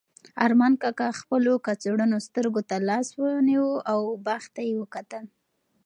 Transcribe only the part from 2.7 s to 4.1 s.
لاس ونیو او